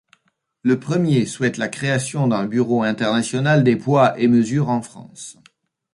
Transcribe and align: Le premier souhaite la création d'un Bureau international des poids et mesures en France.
Le 0.63 0.79
premier 0.79 1.27
souhaite 1.27 1.57
la 1.59 1.67
création 1.67 2.25
d'un 2.25 2.47
Bureau 2.47 2.81
international 2.81 3.63
des 3.63 3.75
poids 3.75 4.19
et 4.19 4.27
mesures 4.27 4.69
en 4.69 4.81
France. 4.81 5.37